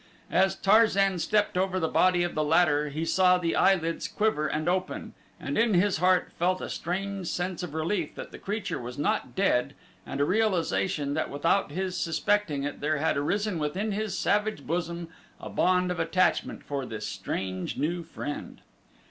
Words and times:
As 0.31 0.55
Tarzan 0.55 1.19
stepped 1.19 1.55
over 1.59 1.79
the 1.79 1.87
body 1.87 2.23
of 2.23 2.33
the 2.33 2.43
latter 2.43 2.89
he 2.89 3.05
saw 3.05 3.37
the 3.37 3.55
eyelids 3.55 4.07
quiver 4.07 4.47
and 4.47 4.67
open, 4.67 5.13
and 5.39 5.59
in 5.59 5.75
his 5.75 5.97
heart 5.97 6.29
he 6.29 6.39
felt 6.39 6.59
a 6.59 6.71
strange 6.71 7.27
sense 7.27 7.61
of 7.61 7.75
relief 7.75 8.15
that 8.15 8.31
the 8.31 8.39
creature 8.39 8.79
was 8.81 8.97
not 8.97 9.35
dead 9.35 9.75
and 10.03 10.19
a 10.19 10.25
realization 10.25 11.13
that 11.13 11.29
without 11.29 11.69
his 11.69 11.95
suspecting 11.95 12.63
it 12.63 12.81
there 12.81 12.97
had 12.97 13.15
arisen 13.15 13.59
within 13.59 13.91
his 13.91 14.17
savage 14.17 14.65
bosom 14.65 15.07
a 15.39 15.51
bond 15.51 15.91
of 15.91 15.99
attachment 15.99 16.63
for 16.63 16.83
this 16.83 17.05
strange 17.05 17.77
new 17.77 18.01
friend. 18.01 18.61